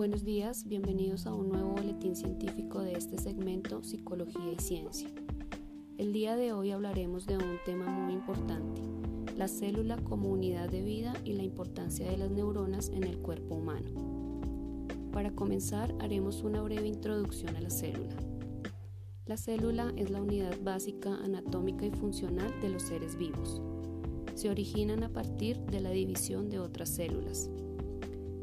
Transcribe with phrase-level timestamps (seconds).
[0.00, 5.10] Buenos días, bienvenidos a un nuevo boletín científico de este segmento Psicología y Ciencia.
[5.98, 8.80] El día de hoy hablaremos de un tema muy importante,
[9.36, 13.56] la célula como unidad de vida y la importancia de las neuronas en el cuerpo
[13.56, 13.90] humano.
[15.12, 18.16] Para comenzar, haremos una breve introducción a la célula.
[19.26, 23.60] La célula es la unidad básica anatómica y funcional de los seres vivos.
[24.34, 27.50] Se originan a partir de la división de otras células.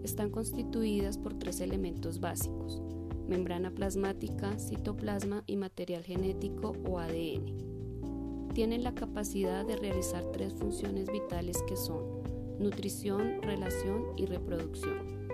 [0.07, 2.81] Están constituidas por tres elementos básicos,
[3.27, 8.47] membrana plasmática, citoplasma y material genético o ADN.
[8.53, 12.23] Tienen la capacidad de realizar tres funciones vitales que son
[12.57, 15.27] nutrición, relación y reproducción.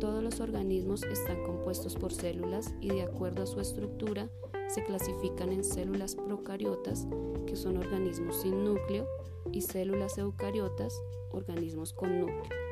[0.00, 4.30] Todos los organismos están compuestos por células y de acuerdo a su estructura
[4.68, 7.06] se clasifican en células procariotas,
[7.46, 9.06] que son organismos sin núcleo,
[9.52, 10.98] y células eucariotas,
[11.30, 12.71] organismos con núcleo.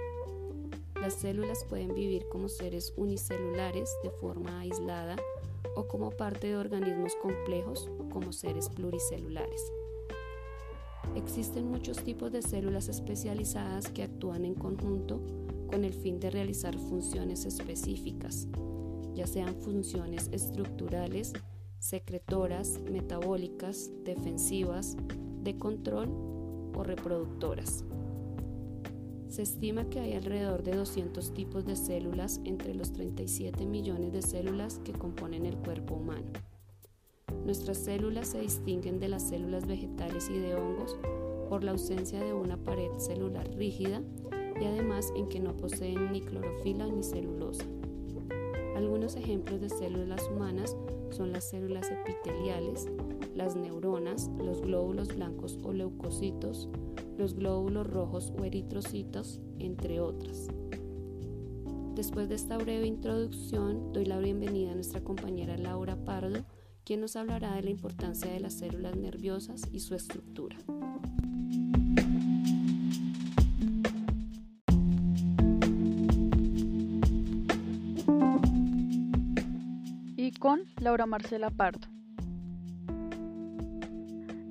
[1.01, 5.17] Las células pueden vivir como seres unicelulares de forma aislada
[5.75, 9.73] o como parte de organismos complejos como seres pluricelulares.
[11.17, 15.21] Existen muchos tipos de células especializadas que actúan en conjunto
[15.69, 18.47] con el fin de realizar funciones específicas,
[19.15, 21.33] ya sean funciones estructurales,
[21.79, 24.97] secretoras, metabólicas, defensivas,
[25.43, 26.11] de control
[26.75, 27.85] o reproductoras.
[29.31, 34.23] Se estima que hay alrededor de 200 tipos de células entre los 37 millones de
[34.23, 36.27] células que componen el cuerpo humano.
[37.45, 40.99] Nuestras células se distinguen de las células vegetales y de hongos
[41.49, 44.03] por la ausencia de una pared celular rígida
[44.61, 47.65] y además en que no poseen ni clorofila ni celulosa.
[48.75, 50.77] Algunos ejemplos de células humanas
[51.11, 52.89] son las células epiteliales,
[53.37, 56.69] las neuronas, los glóbulos blancos o leucocitos,
[57.21, 60.49] los glóbulos rojos o eritrocitos, entre otras.
[61.95, 66.47] Después de esta breve introducción, doy la bienvenida a nuestra compañera Laura Pardo,
[66.83, 70.57] quien nos hablará de la importancia de las células nerviosas y su estructura.
[80.17, 81.87] Y con Laura Marcela Pardo.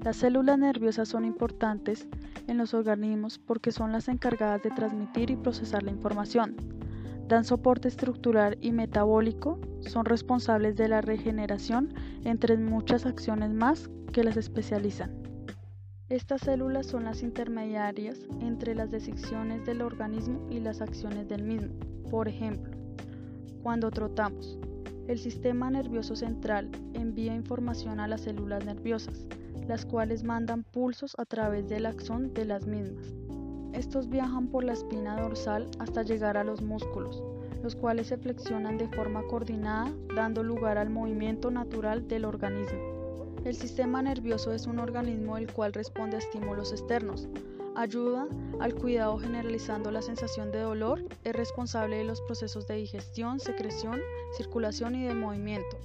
[0.03, 2.07] Las células nerviosas son importantes
[2.49, 6.55] en los organismos porque son las encargadas de transmitir y procesar la información.
[7.27, 11.93] Dan soporte estructural y metabólico, son responsables de la regeneración,
[12.23, 15.11] entre muchas acciones más que las especializan.
[16.09, 21.75] Estas células son las intermediarias entre las decisiones del organismo y las acciones del mismo.
[22.09, 22.71] Por ejemplo,
[23.61, 24.57] cuando trotamos,
[25.07, 29.27] el sistema nervioso central envía información a las células nerviosas,
[29.67, 33.13] las cuales mandan pulsos a través del axón de las mismas.
[33.73, 37.23] Estos viajan por la espina dorsal hasta llegar a los músculos,
[37.63, 42.79] los cuales se flexionan de forma coordinada, dando lugar al movimiento natural del organismo.
[43.45, 47.29] El sistema nervioso es un organismo el cual responde a estímulos externos,
[47.75, 48.27] ayuda
[48.59, 54.01] al cuidado generalizando la sensación de dolor, es responsable de los procesos de digestión, secreción,
[54.35, 55.77] circulación y de movimiento.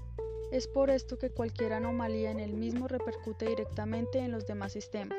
[0.54, 5.18] Es por esto que cualquier anomalía en el mismo repercute directamente en los demás sistemas.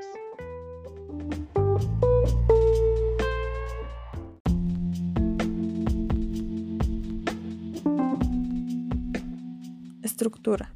[10.01, 10.73] Estructura.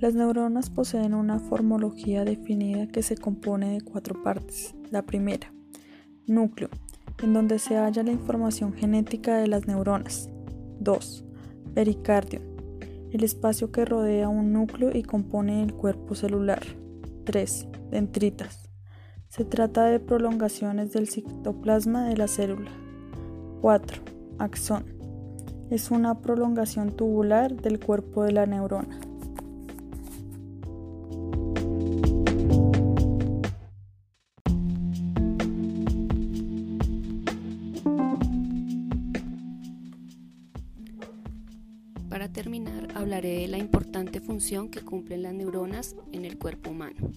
[0.00, 4.74] Las neuronas poseen una formología definida que se compone de cuatro partes.
[4.90, 5.52] La primera,
[6.26, 6.70] núcleo,
[7.22, 10.28] en donde se halla la información genética de las neuronas.
[10.80, 11.24] 2.
[11.72, 12.51] Pericardio,
[13.12, 16.62] el espacio que rodea un núcleo y compone el cuerpo celular.
[17.24, 17.68] 3.
[17.90, 18.70] Dendritas.
[19.28, 22.70] Se trata de prolongaciones del citoplasma de la célula.
[23.60, 24.02] 4.
[24.38, 24.84] Axón.
[25.70, 28.98] Es una prolongación tubular del cuerpo de la neurona.
[42.32, 47.12] Terminar, hablaré de la importante función que cumplen las neuronas en el cuerpo humano.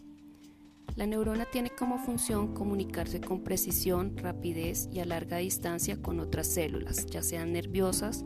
[0.97, 6.47] La neurona tiene como función comunicarse con precisión, rapidez y a larga distancia con otras
[6.47, 8.25] células, ya sean nerviosas,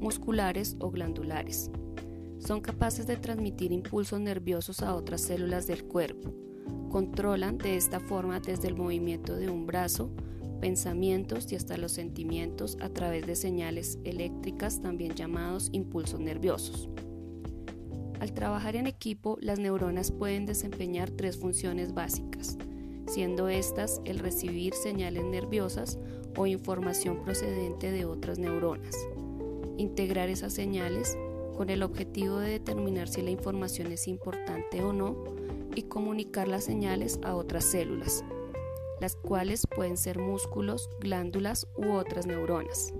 [0.00, 1.70] musculares o glandulares.
[2.38, 6.32] Son capaces de transmitir impulsos nerviosos a otras células del cuerpo.
[6.88, 10.10] Controlan de esta forma desde el movimiento de un brazo,
[10.60, 16.88] pensamientos y hasta los sentimientos a través de señales eléctricas también llamados impulsos nerviosos.
[18.20, 22.58] Al trabajar en equipo, las neuronas pueden desempeñar tres funciones básicas,
[23.06, 25.98] siendo estas el recibir señales nerviosas
[26.36, 28.94] o información procedente de otras neuronas,
[29.78, 31.16] integrar esas señales
[31.56, 35.24] con el objetivo de determinar si la información es importante o no
[35.74, 38.22] y comunicar las señales a otras células,
[39.00, 42.92] las cuales pueden ser músculos, glándulas u otras neuronas.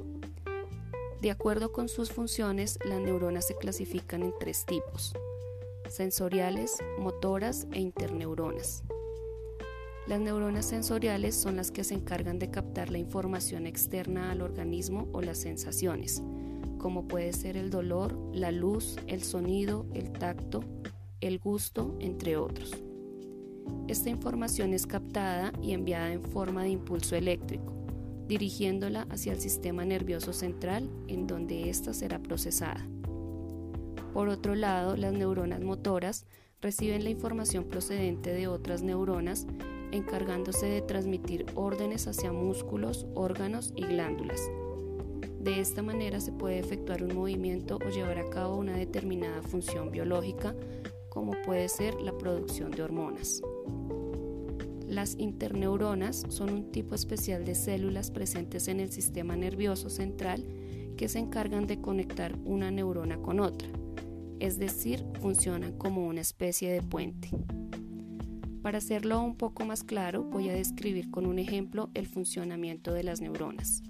[1.20, 5.14] De acuerdo con sus funciones, las neuronas se clasifican en tres tipos,
[5.88, 8.82] sensoriales, motoras e interneuronas.
[10.06, 15.08] Las neuronas sensoriales son las que se encargan de captar la información externa al organismo
[15.12, 16.23] o las sensaciones,
[16.79, 20.64] como puede ser el dolor, la luz, el sonido, el tacto,
[21.20, 22.73] el gusto, entre otros.
[23.88, 27.72] Esta información es captada y enviada en forma de impulso eléctrico,
[28.28, 32.87] dirigiéndola hacia el sistema nervioso central en donde ésta será procesada.
[34.12, 36.26] Por otro lado, las neuronas motoras
[36.61, 39.46] reciben la información procedente de otras neuronas
[39.93, 44.40] encargándose de transmitir órdenes hacia músculos, órganos y glándulas.
[45.40, 49.90] De esta manera se puede efectuar un movimiento o llevar a cabo una determinada función
[49.90, 50.55] biológica
[51.08, 53.43] como puede ser la producción de hormonas.
[54.88, 60.44] Las interneuronas son un tipo especial de células presentes en el sistema nervioso central
[60.96, 63.68] que se encargan de conectar una neurona con otra,
[64.40, 67.30] es decir, funcionan como una especie de puente.
[68.62, 73.04] Para hacerlo un poco más claro, voy a describir con un ejemplo el funcionamiento de
[73.04, 73.82] las neuronas.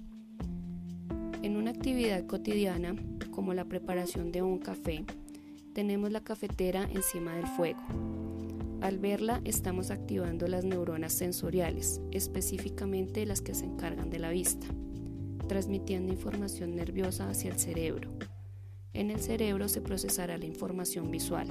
[1.41, 2.95] En una actividad cotidiana,
[3.31, 5.03] como la preparación de un café,
[5.73, 7.81] tenemos la cafetera encima del fuego.
[8.81, 14.65] Al verla estamos activando las neuronas sensoriales, específicamente las que se encargan de la vista,
[15.47, 18.09] transmitiendo información nerviosa hacia el cerebro.
[18.93, 21.47] En el cerebro se procesará la información visual.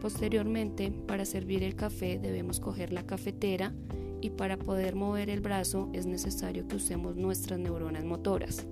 [0.00, 3.74] Posteriormente, para servir el café debemos coger la cafetera
[4.20, 8.64] y para poder mover el brazo es necesario que usemos nuestras neuronas motoras.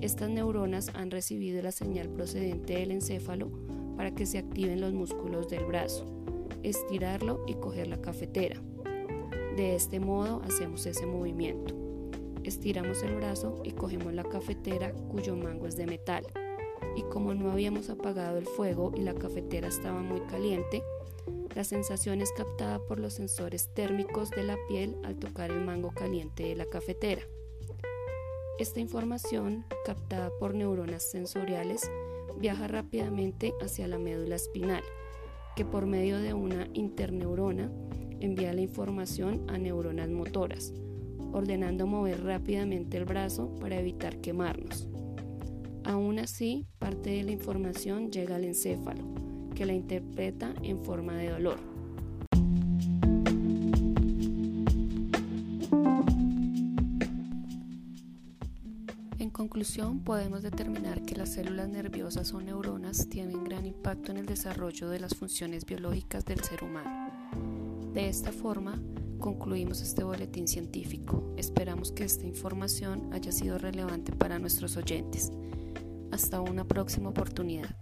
[0.00, 3.52] Estas neuronas han recibido la señal procedente del encéfalo
[3.98, 6.18] para que se activen los músculos del brazo
[6.62, 8.60] estirarlo y coger la cafetera.
[9.56, 11.74] De este modo hacemos ese movimiento.
[12.44, 16.24] Estiramos el brazo y cogemos la cafetera cuyo mango es de metal.
[16.96, 20.82] Y como no habíamos apagado el fuego y la cafetera estaba muy caliente,
[21.54, 25.90] la sensación es captada por los sensores térmicos de la piel al tocar el mango
[25.90, 27.22] caliente de la cafetera.
[28.58, 31.90] Esta información, captada por neuronas sensoriales,
[32.38, 34.84] viaja rápidamente hacia la médula espinal
[35.58, 37.68] que por medio de una interneurona
[38.20, 40.72] envía la información a neuronas motoras,
[41.32, 44.88] ordenando mover rápidamente el brazo para evitar quemarnos.
[45.82, 49.02] Aún así, parte de la información llega al encéfalo,
[49.56, 51.58] que la interpreta en forma de dolor.
[59.58, 64.88] Conclusión, podemos determinar que las células nerviosas o neuronas tienen gran impacto en el desarrollo
[64.88, 67.10] de las funciones biológicas del ser humano.
[67.92, 68.80] De esta forma,
[69.18, 71.34] concluimos este boletín científico.
[71.36, 75.32] Esperamos que esta información haya sido relevante para nuestros oyentes.
[76.12, 77.74] Hasta una próxima oportunidad.